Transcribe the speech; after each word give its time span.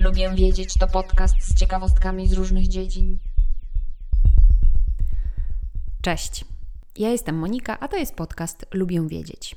Lubię 0.00 0.30
wiedzieć 0.34 0.74
to 0.74 0.86
podcast 0.86 1.34
z 1.40 1.54
ciekawostkami 1.54 2.28
z 2.28 2.32
różnych 2.32 2.68
dziedzin. 2.68 3.18
Cześć. 6.02 6.44
Ja 6.96 7.08
jestem 7.08 7.38
Monika, 7.38 7.80
a 7.80 7.88
to 7.88 7.96
jest 7.96 8.14
podcast 8.14 8.66
Lubię 8.74 9.08
wiedzieć. 9.08 9.56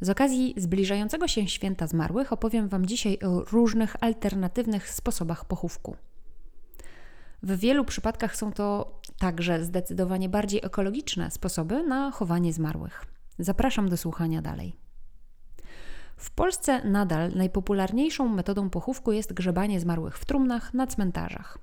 Z 0.00 0.10
okazji 0.10 0.54
zbliżającego 0.56 1.28
się 1.28 1.48
święta 1.48 1.86
zmarłych 1.86 2.32
opowiem 2.32 2.68
Wam 2.68 2.86
dzisiaj 2.86 3.18
o 3.18 3.40
różnych 3.40 3.96
alternatywnych 4.00 4.90
sposobach 4.90 5.44
pochówku. 5.44 5.96
W 7.42 7.58
wielu 7.58 7.84
przypadkach 7.84 8.36
są 8.36 8.52
to 8.52 9.00
także 9.18 9.64
zdecydowanie 9.64 10.28
bardziej 10.28 10.60
ekologiczne 10.64 11.30
sposoby 11.30 11.82
na 11.82 12.10
chowanie 12.10 12.52
zmarłych. 12.52 13.04
Zapraszam 13.38 13.88
do 13.88 13.96
słuchania 13.96 14.42
dalej. 14.42 14.85
W 16.16 16.30
Polsce 16.30 16.84
nadal 16.84 17.30
najpopularniejszą 17.34 18.28
metodą 18.28 18.70
pochówku 18.70 19.12
jest 19.12 19.32
grzebanie 19.32 19.80
zmarłych 19.80 20.18
w 20.18 20.24
trumnach 20.24 20.74
na 20.74 20.86
cmentarzach. 20.86 21.58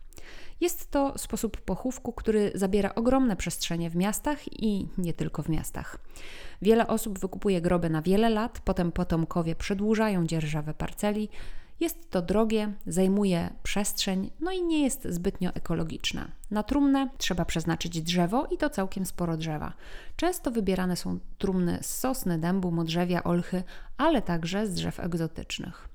Jest 0.61 0.91
to 0.91 1.17
sposób 1.17 1.61
pochówku, 1.61 2.13
który 2.13 2.51
zabiera 2.55 2.95
ogromne 2.95 3.35
przestrzenie 3.35 3.89
w 3.89 3.95
miastach 3.95 4.53
i 4.63 4.87
nie 4.97 5.13
tylko 5.13 5.43
w 5.43 5.49
miastach. 5.49 5.99
Wiele 6.61 6.87
osób 6.87 7.19
wykupuje 7.19 7.61
groby 7.61 7.89
na 7.89 8.01
wiele 8.01 8.29
lat, 8.29 8.61
potem 8.65 8.91
potomkowie 8.91 9.55
przedłużają 9.55 10.27
dzierżawę 10.27 10.73
parceli, 10.73 11.29
jest 11.79 12.09
to 12.09 12.21
drogie, 12.21 12.73
zajmuje 12.87 13.49
przestrzeń, 13.63 14.31
no 14.39 14.51
i 14.51 14.63
nie 14.63 14.83
jest 14.83 15.07
zbytnio 15.09 15.53
ekologiczne. 15.53 16.31
Na 16.51 16.63
trumnę 16.63 17.09
trzeba 17.17 17.45
przeznaczyć 17.45 18.01
drzewo 18.01 18.47
i 18.51 18.57
to 18.57 18.69
całkiem 18.69 19.05
sporo 19.05 19.37
drzewa. 19.37 19.73
Często 20.15 20.51
wybierane 20.51 20.95
są 20.95 21.19
trumny 21.37 21.79
z 21.81 21.99
sosny, 21.99 22.39
dębu, 22.39 22.71
modrzewia, 22.71 23.23
olchy, 23.23 23.63
ale 23.97 24.21
także 24.21 24.67
z 24.67 24.73
drzew 24.73 24.99
egzotycznych. 24.99 25.89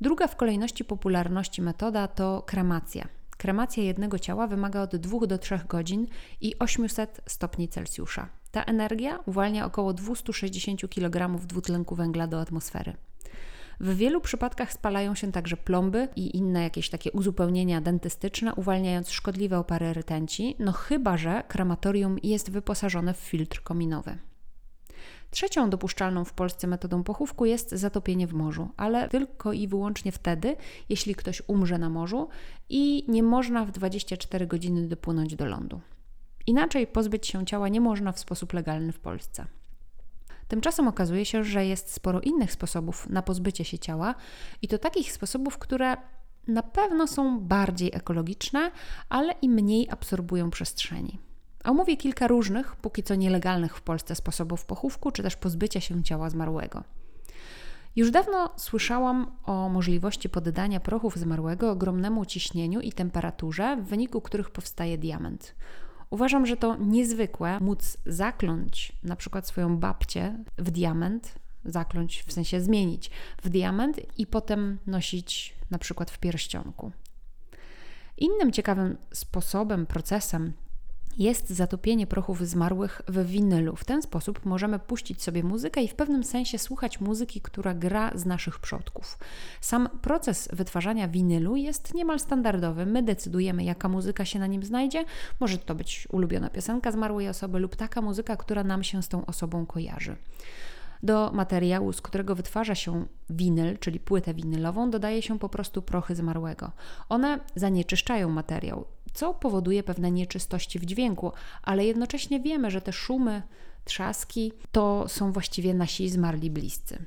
Druga 0.00 0.26
w 0.26 0.36
kolejności 0.36 0.84
popularności 0.84 1.62
metoda 1.62 2.08
to 2.08 2.42
kremacja. 2.46 3.08
Kremacja 3.36 3.82
jednego 3.82 4.18
ciała 4.18 4.46
wymaga 4.46 4.82
od 4.82 4.96
2 4.96 5.26
do 5.26 5.38
3 5.38 5.60
godzin 5.68 6.06
i 6.40 6.58
800 6.58 7.20
stopni 7.26 7.68
Celsjusza. 7.68 8.28
Ta 8.50 8.64
energia 8.64 9.18
uwalnia 9.26 9.66
około 9.66 9.92
260 9.92 10.90
kg 10.90 11.46
dwutlenku 11.46 11.94
węgla 11.94 12.26
do 12.26 12.40
atmosfery. 12.40 12.92
W 13.82 13.96
wielu 13.96 14.20
przypadkach 14.20 14.72
spalają 14.72 15.14
się 15.14 15.32
także 15.32 15.56
plomby 15.56 16.08
i 16.16 16.36
inne 16.36 16.62
jakieś 16.62 16.90
takie 16.90 17.12
uzupełnienia 17.12 17.80
dentystyczne, 17.80 18.54
uwalniając 18.54 19.10
szkodliwe 19.10 19.58
opary 19.58 19.92
rtęci, 19.92 20.56
no 20.58 20.72
chyba 20.72 21.16
że 21.16 21.42
krematorium 21.48 22.16
jest 22.22 22.50
wyposażone 22.50 23.14
w 23.14 23.16
filtr 23.16 23.62
kominowy. 23.62 24.18
Trzecią 25.30 25.70
dopuszczalną 25.70 26.24
w 26.24 26.32
Polsce 26.32 26.66
metodą 26.66 27.02
pochówku 27.02 27.44
jest 27.44 27.70
zatopienie 27.70 28.26
w 28.26 28.34
morzu, 28.34 28.68
ale 28.76 29.08
tylko 29.08 29.52
i 29.52 29.68
wyłącznie 29.68 30.12
wtedy, 30.12 30.56
jeśli 30.88 31.14
ktoś 31.14 31.42
umrze 31.46 31.78
na 31.78 31.90
morzu 31.90 32.28
i 32.68 33.04
nie 33.08 33.22
można 33.22 33.64
w 33.64 33.70
24 33.70 34.46
godziny 34.46 34.88
dopłynąć 34.88 35.36
do 35.36 35.46
lądu. 35.46 35.80
Inaczej 36.46 36.86
pozbyć 36.86 37.26
się 37.26 37.46
ciała 37.46 37.68
nie 37.68 37.80
można 37.80 38.12
w 38.12 38.18
sposób 38.18 38.52
legalny 38.52 38.92
w 38.92 39.00
Polsce. 39.00 39.46
Tymczasem 40.52 40.88
okazuje 40.88 41.24
się, 41.24 41.44
że 41.44 41.66
jest 41.66 41.92
sporo 41.92 42.20
innych 42.20 42.52
sposobów 42.52 43.08
na 43.10 43.22
pozbycie 43.22 43.64
się 43.64 43.78
ciała 43.78 44.14
i 44.62 44.68
to 44.68 44.78
takich 44.78 45.12
sposobów, 45.12 45.58
które 45.58 45.96
na 46.48 46.62
pewno 46.62 47.06
są 47.06 47.40
bardziej 47.40 47.90
ekologiczne, 47.94 48.70
ale 49.08 49.34
i 49.42 49.48
mniej 49.48 49.90
absorbują 49.90 50.50
przestrzeni. 50.50 51.18
Omówię 51.64 51.96
kilka 51.96 52.26
różnych, 52.26 52.76
póki 52.76 53.02
co 53.02 53.14
nielegalnych 53.14 53.76
w 53.76 53.82
Polsce 53.82 54.14
sposobów 54.14 54.64
pochówku 54.64 55.10
czy 55.10 55.22
też 55.22 55.36
pozbycia 55.36 55.80
się 55.80 56.02
ciała 56.02 56.30
zmarłego. 56.30 56.84
Już 57.96 58.10
dawno 58.10 58.50
słyszałam 58.56 59.36
o 59.44 59.68
możliwości 59.68 60.28
poddania 60.28 60.80
prochów 60.80 61.16
zmarłego 61.16 61.70
ogromnemu 61.70 62.26
ciśnieniu 62.26 62.80
i 62.80 62.92
temperaturze, 62.92 63.76
w 63.76 63.84
wyniku 63.84 64.20
których 64.20 64.50
powstaje 64.50 64.98
diament. 64.98 65.54
Uważam, 66.12 66.46
że 66.46 66.56
to 66.56 66.76
niezwykłe 66.76 67.60
móc 67.60 67.96
zakląć 68.06 68.92
na 69.02 69.16
przykład 69.16 69.46
swoją 69.46 69.78
babcię 69.78 70.44
w 70.58 70.70
diament, 70.70 71.34
zakląć 71.64 72.22
w 72.22 72.32
sensie 72.32 72.60
zmienić 72.60 73.10
w 73.42 73.48
diament 73.48 74.00
i 74.18 74.26
potem 74.26 74.78
nosić 74.86 75.54
na 75.70 75.78
przykład 75.78 76.10
w 76.10 76.18
pierścionku. 76.18 76.92
Innym 78.18 78.52
ciekawym 78.52 78.96
sposobem, 79.12 79.86
procesem 79.86 80.52
jest 81.18 81.50
zatopienie 81.50 82.06
prochów 82.06 82.46
zmarłych 82.46 83.02
w 83.08 83.26
winylu. 83.26 83.76
W 83.76 83.84
ten 83.84 84.02
sposób 84.02 84.44
możemy 84.44 84.78
puścić 84.78 85.22
sobie 85.22 85.42
muzykę 85.42 85.82
i 85.82 85.88
w 85.88 85.94
pewnym 85.94 86.24
sensie 86.24 86.58
słuchać 86.58 87.00
muzyki, 87.00 87.40
która 87.40 87.74
gra 87.74 88.10
z 88.14 88.26
naszych 88.26 88.58
przodków. 88.58 89.18
Sam 89.60 89.88
proces 90.02 90.48
wytwarzania 90.52 91.08
winylu 91.08 91.56
jest 91.56 91.94
niemal 91.94 92.20
standardowy. 92.20 92.86
My 92.86 93.02
decydujemy, 93.02 93.64
jaka 93.64 93.88
muzyka 93.88 94.24
się 94.24 94.38
na 94.38 94.46
nim 94.46 94.62
znajdzie. 94.62 95.04
Może 95.40 95.58
to 95.58 95.74
być 95.74 96.08
ulubiona 96.10 96.50
piosenka 96.50 96.92
zmarłej 96.92 97.28
osoby 97.28 97.58
lub 97.58 97.76
taka 97.76 98.02
muzyka, 98.02 98.36
która 98.36 98.64
nam 98.64 98.84
się 98.84 99.02
z 99.02 99.08
tą 99.08 99.26
osobą 99.26 99.66
kojarzy. 99.66 100.16
Do 101.02 101.30
materiału, 101.34 101.92
z 101.92 102.00
którego 102.00 102.34
wytwarza 102.34 102.74
się 102.74 103.04
winyl, 103.30 103.78
czyli 103.78 104.00
płytę 104.00 104.34
winylową, 104.34 104.90
dodaje 104.90 105.22
się 105.22 105.38
po 105.38 105.48
prostu 105.48 105.82
prochy 105.82 106.14
zmarłego. 106.14 106.72
One 107.08 107.40
zanieczyszczają 107.54 108.30
materiał 108.30 108.84
co 109.14 109.34
powoduje 109.34 109.82
pewne 109.82 110.10
nieczystości 110.10 110.78
w 110.78 110.84
dźwięku, 110.84 111.32
ale 111.62 111.84
jednocześnie 111.84 112.40
wiemy, 112.40 112.70
że 112.70 112.80
te 112.80 112.92
szumy, 112.92 113.42
trzaski 113.84 114.52
to 114.72 115.08
są 115.08 115.32
właściwie 115.32 115.74
nasi 115.74 116.08
zmarli 116.08 116.50
bliscy. 116.50 117.04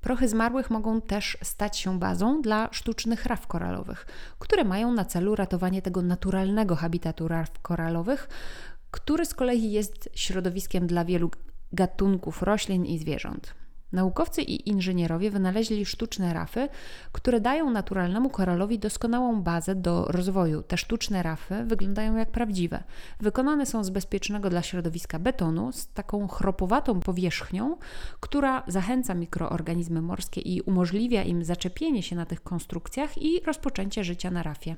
Prochy 0.00 0.28
zmarłych 0.28 0.70
mogą 0.70 1.00
też 1.00 1.38
stać 1.42 1.78
się 1.78 1.98
bazą 1.98 2.42
dla 2.42 2.68
sztucznych 2.72 3.26
raf 3.26 3.46
koralowych, 3.46 4.06
które 4.38 4.64
mają 4.64 4.92
na 4.92 5.04
celu 5.04 5.36
ratowanie 5.36 5.82
tego 5.82 6.02
naturalnego 6.02 6.76
habitatu 6.76 7.28
raf 7.28 7.60
koralowych, 7.62 8.28
który 8.90 9.26
z 9.26 9.34
kolei 9.34 9.72
jest 9.72 10.08
środowiskiem 10.14 10.86
dla 10.86 11.04
wielu 11.04 11.30
gatunków 11.72 12.42
roślin 12.42 12.84
i 12.84 12.98
zwierząt. 12.98 13.54
Naukowcy 13.96 14.42
i 14.42 14.68
inżynierowie 14.68 15.30
wynaleźli 15.30 15.86
sztuczne 15.86 16.34
rafy, 16.34 16.68
które 17.12 17.40
dają 17.40 17.70
naturalnemu 17.70 18.30
koralowi 18.30 18.78
doskonałą 18.78 19.42
bazę 19.42 19.74
do 19.74 20.04
rozwoju. 20.04 20.62
Te 20.62 20.76
sztuczne 20.76 21.22
rafy 21.22 21.64
wyglądają 21.64 22.16
jak 22.16 22.30
prawdziwe. 22.30 22.84
Wykonane 23.20 23.66
są 23.66 23.84
z 23.84 23.90
bezpiecznego 23.90 24.50
dla 24.50 24.62
środowiska 24.62 25.18
betonu, 25.18 25.72
z 25.72 25.86
taką 25.86 26.28
chropowatą 26.28 27.00
powierzchnią, 27.00 27.76
która 28.20 28.62
zachęca 28.66 29.14
mikroorganizmy 29.14 30.02
morskie 30.02 30.40
i 30.40 30.60
umożliwia 30.60 31.22
im 31.22 31.44
zaczepienie 31.44 32.02
się 32.02 32.16
na 32.16 32.26
tych 32.26 32.42
konstrukcjach 32.42 33.18
i 33.18 33.40
rozpoczęcie 33.40 34.04
życia 34.04 34.30
na 34.30 34.42
rafie. 34.42 34.76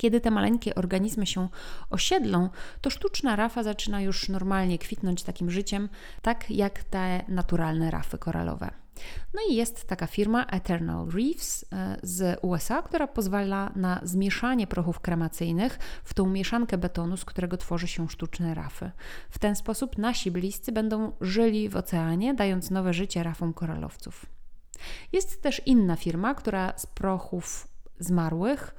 Kiedy 0.00 0.20
te 0.20 0.30
maleńkie 0.30 0.74
organizmy 0.74 1.26
się 1.26 1.48
osiedlą, 1.90 2.48
to 2.80 2.90
sztuczna 2.90 3.36
rafa 3.36 3.62
zaczyna 3.62 4.00
już 4.00 4.28
normalnie 4.28 4.78
kwitnąć 4.78 5.22
takim 5.22 5.50
życiem, 5.50 5.88
tak 6.22 6.50
jak 6.50 6.84
te 6.84 7.24
naturalne 7.28 7.90
rafy 7.90 8.18
koralowe. 8.18 8.70
No 9.34 9.40
i 9.50 9.54
jest 9.54 9.88
taka 9.88 10.06
firma 10.06 10.44
Eternal 10.44 11.06
Reefs 11.08 11.64
e, 11.72 11.96
z 12.02 12.38
USA, 12.42 12.82
która 12.82 13.06
pozwala 13.06 13.72
na 13.76 14.00
zmieszanie 14.02 14.66
prochów 14.66 15.00
kremacyjnych 15.00 15.78
w 16.04 16.14
tą 16.14 16.26
mieszankę 16.26 16.78
betonu, 16.78 17.16
z 17.16 17.24
którego 17.24 17.56
tworzy 17.56 17.88
się 17.88 18.08
sztuczne 18.08 18.54
rafy. 18.54 18.90
W 19.30 19.38
ten 19.38 19.56
sposób 19.56 19.98
nasi 19.98 20.30
bliscy 20.30 20.72
będą 20.72 21.12
żyli 21.20 21.68
w 21.68 21.76
oceanie, 21.76 22.34
dając 22.34 22.70
nowe 22.70 22.92
życie 22.94 23.22
rafom 23.22 23.52
koralowców. 23.52 24.26
Jest 25.12 25.42
też 25.42 25.62
inna 25.66 25.96
firma, 25.96 26.34
która 26.34 26.72
z 26.76 26.86
prochów 26.86 27.68
zmarłych 27.98 28.74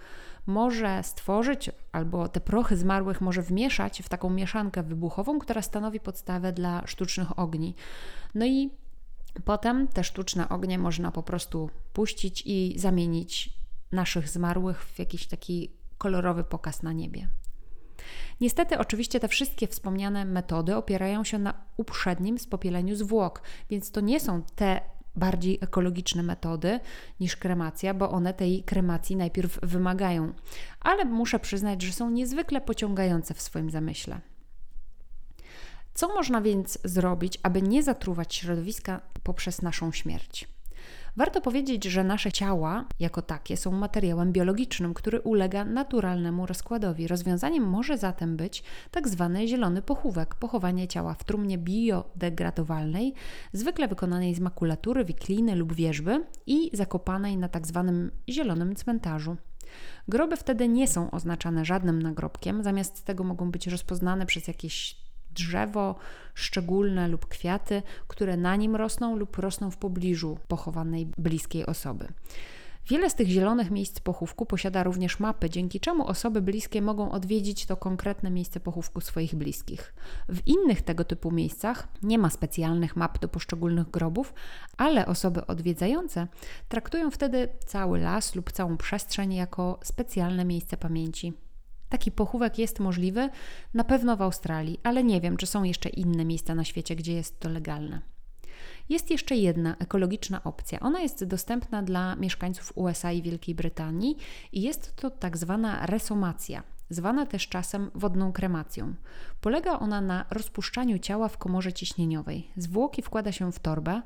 może 0.46 1.04
stworzyć, 1.04 1.70
albo 1.92 2.28
te 2.28 2.42
prochy 2.42 2.78
zmarłych 2.78 3.22
może 3.22 3.42
wmieszać 3.42 4.02
w 4.02 4.10
taką 4.10 4.30
mieszankę 4.30 4.84
wybuchową, 4.84 5.40
która 5.40 5.62
stanowi 5.62 6.00
podstawę 6.00 6.54
dla 6.54 6.88
sztucznych 6.88 7.40
ogni. 7.40 7.76
No 8.36 8.46
i 8.46 8.70
potem 9.46 9.88
te 9.88 10.04
sztuczne 10.04 10.50
ognie 10.50 10.80
można 10.80 11.12
po 11.12 11.24
prostu 11.24 11.70
puścić 11.94 12.44
i 12.46 12.74
zamienić 12.80 13.54
naszych 13.92 14.30
zmarłych 14.30 14.84
w 14.84 15.00
jakiś 15.00 15.28
taki 15.28 15.72
kolorowy 15.98 16.44
pokaz 16.44 16.84
na 16.84 16.94
niebie. 16.94 17.30
Niestety, 18.42 18.78
oczywiście, 18.78 19.20
te 19.20 19.28
wszystkie 19.28 19.68
wspomniane 19.68 20.26
metody 20.26 20.76
opierają 20.76 21.24
się 21.24 21.40
na 21.40 21.54
uprzednim 21.78 22.40
spopieleniu 22.40 22.96
zwłok, 22.96 23.42
więc 23.70 23.92
to 23.92 24.02
nie 24.02 24.20
są 24.20 24.44
te 24.56 24.82
bardziej 25.16 25.58
ekologiczne 25.62 26.24
metody 26.24 26.80
niż 27.20 27.36
kremacja, 27.36 27.94
bo 27.94 28.12
one 28.12 28.34
tej 28.34 28.64
kremacji 28.64 29.16
najpierw 29.16 29.60
wymagają. 29.64 30.34
Ale 30.80 31.06
muszę 31.06 31.40
przyznać, 31.40 31.82
że 31.82 31.94
są 31.94 32.10
niezwykle 32.10 32.62
pociągające 32.62 33.34
w 33.34 33.42
swoim 33.42 33.70
zamyśle. 33.70 34.22
Co 35.94 36.08
można 36.08 36.42
więc 36.42 36.80
zrobić, 36.84 37.40
aby 37.44 37.62
nie 37.62 37.84
zatruwać 37.84 38.36
środowiska 38.36 39.02
poprzez 39.24 39.62
naszą 39.62 39.92
śmierć? 39.92 40.48
Warto 41.18 41.42
powiedzieć, 41.42 41.84
że 41.84 42.04
nasze 42.04 42.32
ciała 42.32 42.86
jako 43.00 43.22
takie 43.22 43.58
są 43.58 43.72
materiałem 43.72 44.32
biologicznym, 44.32 44.94
który 44.94 45.22
ulega 45.22 45.66
naturalnemu 45.66 46.46
rozkładowi. 46.46 47.08
Rozwiązaniem 47.08 47.64
może 47.64 47.98
zatem 47.98 48.38
być 48.38 48.64
tak 48.92 49.08
zwany 49.08 49.48
zielony 49.48 49.82
pochówek, 49.82 50.36
pochowanie 50.36 50.88
ciała 50.88 51.14
w 51.14 51.24
trumnie 51.24 51.58
biodegradowalnej, 51.58 53.14
zwykle 53.54 53.88
wykonanej 53.88 54.36
z 54.36 54.40
makulatury, 54.40 55.06
wikliny 55.06 55.56
lub 55.56 55.74
wierzby 55.74 56.26
i 56.48 56.70
zakopanej 56.74 57.38
na 57.38 57.50
tak 57.50 57.68
zwanym 57.68 58.12
zielonym 58.30 58.76
cmentarzu. 58.76 59.38
Groby 60.08 60.38
wtedy 60.38 60.68
nie 60.68 60.88
są 60.88 61.12
oznaczane 61.12 61.66
żadnym 61.66 62.02
nagrobkiem, 62.02 62.64
zamiast 62.64 63.06
tego 63.06 63.24
mogą 63.24 63.52
być 63.52 63.68
rozpoznane 63.68 64.26
przez 64.26 64.48
jakieś 64.48 65.01
drzewo 65.34 65.96
szczególne 66.34 67.08
lub 67.08 67.26
kwiaty, 67.26 67.84
które 68.08 68.38
na 68.38 68.56
nim 68.56 68.76
rosną 68.76 69.16
lub 69.16 69.38
rosną 69.38 69.72
w 69.72 69.78
pobliżu 69.78 70.38
pochowanej 70.48 71.06
bliskiej 71.18 71.66
osoby. 71.66 72.08
Wiele 72.90 73.10
z 73.10 73.16
tych 73.16 73.28
zielonych 73.28 73.72
miejsc 73.72 74.00
pochówku 74.00 74.46
posiada 74.46 74.84
również 74.84 75.20
mapy, 75.20 75.50
dzięki 75.50 75.80
czemu 75.80 76.08
osoby 76.08 76.42
bliskie 76.42 76.82
mogą 76.82 77.12
odwiedzić 77.12 77.66
to 77.66 77.78
konkretne 77.78 78.32
miejsce 78.32 78.60
pochówku 78.60 79.02
swoich 79.02 79.36
bliskich. 79.36 79.94
W 80.30 80.48
innych 80.48 80.82
tego 80.82 81.04
typu 81.04 81.32
miejscach 81.32 81.88
nie 82.04 82.18
ma 82.18 82.30
specjalnych 82.30 82.96
map 82.96 83.20
do 83.20 83.28
poszczególnych 83.28 83.92
grobów, 83.92 84.34
ale 84.78 85.06
osoby 85.06 85.48
odwiedzające 85.48 86.28
traktują 86.70 87.12
wtedy 87.12 87.50
cały 87.66 88.00
las 88.00 88.36
lub 88.36 88.52
całą 88.52 88.78
przestrzeń 88.78 89.34
jako 89.34 89.80
specjalne 89.84 90.46
miejsce 90.46 90.78
pamięci. 90.78 91.34
Taki 91.92 92.12
pochówek 92.12 92.58
jest 92.58 92.80
możliwy 92.80 93.30
na 93.74 93.84
pewno 93.84 94.18
w 94.18 94.22
Australii, 94.22 94.80
ale 94.84 95.04
nie 95.04 95.22
wiem, 95.22 95.38
czy 95.38 95.46
są 95.46 95.64
jeszcze 95.64 95.90
inne 95.90 96.26
miejsca 96.26 96.56
na 96.56 96.64
świecie, 96.64 96.96
gdzie 96.96 97.14
jest 97.14 97.40
to 97.40 97.50
legalne. 97.50 98.02
Jest 98.90 99.12
jeszcze 99.12 99.36
jedna 99.36 99.76
ekologiczna 99.80 100.44
opcja. 100.44 100.80
Ona 100.80 101.02
jest 101.02 101.24
dostępna 101.24 101.84
dla 101.84 102.16
mieszkańców 102.16 102.72
USA 102.76 103.12
i 103.12 103.22
Wielkiej 103.22 103.56
Brytanii 103.56 104.18
i 104.52 104.62
jest 104.62 104.96
to 104.96 105.10
tak 105.10 105.38
zwana 105.38 105.86
resomacja, 105.86 106.64
zwana 106.90 107.26
też 107.26 107.48
czasem 107.48 107.92
wodną 107.96 108.32
kremacją. 108.32 108.94
Polega 109.42 109.80
ona 109.80 110.02
na 110.02 110.26
rozpuszczaniu 110.30 111.00
ciała 111.00 111.28
w 111.28 111.38
komorze 111.38 111.74
ciśnieniowej. 111.74 112.52
Zwłoki 112.58 113.02
wkłada 113.02 113.32
się 113.32 113.52
w 113.52 113.60
torbę 113.60 114.02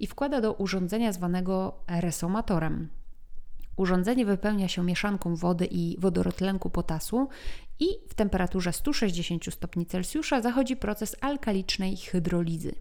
i 0.00 0.06
wkłada 0.06 0.40
do 0.40 0.52
urządzenia 0.52 1.12
zwanego 1.12 1.84
resomatorem. 1.88 2.99
Urządzenie 3.80 4.26
wypełnia 4.26 4.68
się 4.68 4.84
mieszanką 4.84 5.36
wody 5.36 5.66
i 5.70 5.96
wodorotlenku 6.00 6.70
potasu 6.70 7.28
i 7.78 7.86
w 8.08 8.14
temperaturze 8.14 8.72
160 8.72 9.54
stopni 9.54 9.86
Celsjusza 9.86 10.40
zachodzi 10.40 10.76
proces 10.76 11.16
alkalicznej 11.20 11.96
hydrolizy. 11.96 12.74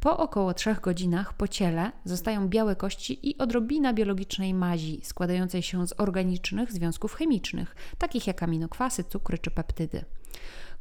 Po 0.00 0.18
około 0.18 0.54
3 0.54 0.76
godzinach 0.82 1.34
po 1.34 1.48
ciele 1.48 1.92
zostają 2.04 2.48
białe 2.48 2.76
kości 2.76 3.28
i 3.30 3.38
odrobina 3.38 3.92
biologicznej 3.92 4.54
mazi 4.54 5.00
składającej 5.02 5.62
się 5.62 5.86
z 5.86 6.00
organicznych 6.00 6.72
związków 6.72 7.14
chemicznych, 7.14 7.76
takich 7.98 8.26
jak 8.26 8.42
aminokwasy, 8.42 9.04
cukry 9.04 9.38
czy 9.38 9.50
peptydy. 9.50 10.04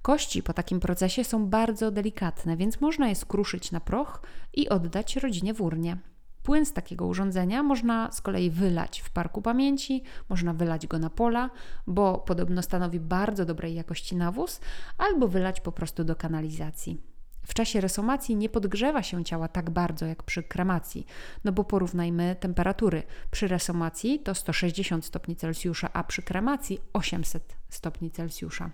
Kości 0.02 0.44
po 0.44 0.54
takim 0.54 0.80
procesie 0.80 1.24
są 1.24 1.46
bardzo 1.46 1.92
delikatne, 1.92 2.58
więc 2.58 2.82
można 2.82 3.10
je 3.10 3.16
skruszyć 3.16 3.72
na 3.72 3.80
proch 3.80 4.22
i 4.54 4.70
oddać 4.70 5.16
rodzinie 5.16 5.54
w 5.54 5.62
urnie. 5.62 5.98
Płyn 6.44 6.66
z 6.66 6.74
takiego 6.74 7.06
urządzenia 7.06 7.64
można 7.64 8.12
z 8.12 8.22
kolei 8.22 8.50
wylać 8.50 9.00
w 9.00 9.10
parku 9.10 9.42
pamięci, 9.42 10.04
można 10.30 10.54
wylać 10.54 10.88
go 10.88 11.00
na 11.00 11.10
pola, 11.10 11.50
bo 11.88 12.18
podobno 12.18 12.62
stanowi 12.62 13.00
bardzo 13.00 13.46
dobrej 13.46 13.76
jakości 13.76 14.16
nawóz, 14.16 14.60
albo 14.98 15.28
wylać 15.28 15.62
po 15.62 15.72
prostu 15.72 16.04
do 16.04 16.16
kanalizacji. 16.16 17.10
W 17.50 17.54
czasie 17.54 17.82
resomacji 17.82 18.36
nie 18.36 18.50
podgrzewa 18.50 19.04
się 19.04 19.24
ciała 19.24 19.48
tak 19.48 19.70
bardzo 19.70 20.06
jak 20.06 20.24
przy 20.24 20.44
kremacji, 20.44 21.06
no 21.44 21.52
bo 21.52 21.64
porównajmy 21.64 22.36
temperatury. 22.40 23.04
Przy 23.32 23.48
resomacji 23.48 24.20
to 24.20 24.36
160 24.36 25.06
stopni 25.06 25.36
Celsjusza, 25.36 25.90
a 25.94 26.04
przy 26.04 26.22
kremacji 26.22 26.80
800 26.94 27.56
stopni 27.70 28.12
Celsjusza. 28.12 28.70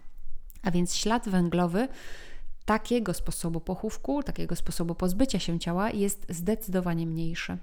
A 0.64 0.72
więc 0.72 0.96
ślad 0.96 1.30
węglowy 1.30 1.88
takiego 2.66 3.14
sposobu 3.14 3.60
pochówku, 3.60 4.24
takiego 4.24 4.56
sposobu 4.56 4.96
pozbycia 4.96 5.40
się 5.40 5.60
ciała 5.60 5.92
jest 5.92 6.26
zdecydowanie 6.30 7.08
mniejszy. 7.08 7.58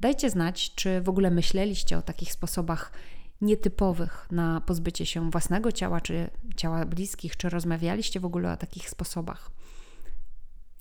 Dajcie 0.00 0.30
znać, 0.30 0.74
czy 0.74 1.00
w 1.00 1.08
ogóle 1.08 1.30
myśleliście 1.30 1.98
o 1.98 2.02
takich 2.02 2.32
sposobach 2.32 2.92
nietypowych 3.40 4.26
na 4.30 4.60
pozbycie 4.60 5.06
się 5.06 5.30
własnego 5.30 5.72
ciała 5.72 6.00
czy 6.00 6.30
ciała 6.56 6.84
bliskich, 6.84 7.36
czy 7.36 7.48
rozmawialiście 7.48 8.20
w 8.20 8.24
ogóle 8.24 8.52
o 8.52 8.56
takich 8.56 8.90
sposobach. 8.90 9.50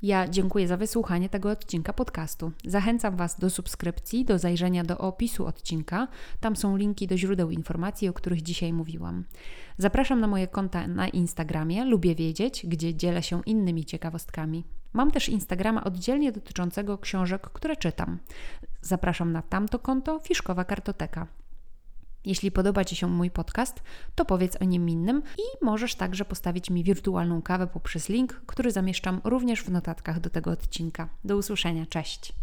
Ja 0.05 0.27
dziękuję 0.27 0.67
za 0.67 0.77
wysłuchanie 0.77 1.29
tego 1.29 1.49
odcinka 1.49 1.93
podcastu. 1.93 2.51
Zachęcam 2.65 3.15
Was 3.15 3.39
do 3.39 3.49
subskrypcji, 3.49 4.25
do 4.25 4.39
zajrzenia 4.39 4.83
do 4.83 4.97
opisu 4.97 5.45
odcinka. 5.45 6.07
Tam 6.39 6.55
są 6.55 6.77
linki 6.77 7.07
do 7.07 7.17
źródeł 7.17 7.51
informacji, 7.51 8.09
o 8.09 8.13
których 8.13 8.41
dzisiaj 8.41 8.73
mówiłam. 8.73 9.23
Zapraszam 9.77 10.19
na 10.19 10.27
moje 10.27 10.47
konta 10.47 10.87
na 10.87 11.07
Instagramie, 11.07 11.85
lubię 11.85 12.15
wiedzieć, 12.15 12.65
gdzie 12.67 12.95
dzielę 12.95 13.23
się 13.23 13.41
innymi 13.45 13.85
ciekawostkami. 13.85 14.63
Mam 14.93 15.11
też 15.11 15.29
Instagrama 15.29 15.83
oddzielnie 15.83 16.31
dotyczącego 16.31 16.97
książek, 16.97 17.41
które 17.41 17.75
czytam. 17.75 18.17
Zapraszam 18.81 19.31
na 19.31 19.41
tamto 19.41 19.79
konto 19.79 20.19
Fiszkowa 20.19 20.65
Kartoteka. 20.65 21.27
Jeśli 22.25 22.51
podoba 22.51 22.85
Ci 22.85 22.95
się 22.95 23.07
mój 23.07 23.31
podcast, 23.31 23.83
to 24.15 24.25
powiedz 24.25 24.61
o 24.61 24.65
nim 24.65 24.89
innym 24.89 25.23
i 25.37 25.65
możesz 25.65 25.95
także 25.95 26.25
postawić 26.25 26.69
mi 26.69 26.83
wirtualną 26.83 27.41
kawę 27.41 27.67
poprzez 27.67 28.09
link, 28.09 28.41
który 28.45 28.71
zamieszczam 28.71 29.21
również 29.23 29.63
w 29.63 29.71
notatkach 29.71 30.19
do 30.19 30.29
tego 30.29 30.51
odcinka. 30.51 31.09
Do 31.23 31.37
usłyszenia, 31.37 31.85
cześć! 31.85 32.35